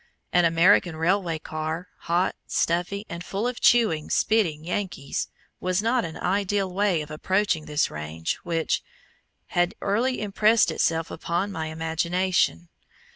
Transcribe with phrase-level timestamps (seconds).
[0.33, 5.27] An American railway car, hot, stuffy and full of chewing, spitting Yankees,
[5.59, 8.81] was not an ideal way of approaching this range which
[9.49, 12.69] had early impressed itself upon my imagination.